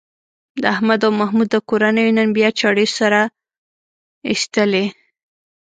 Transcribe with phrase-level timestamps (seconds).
[0.61, 3.21] د احمد او محمود کورنیو نن بیا چاړې سره
[4.29, 4.85] ایستلې.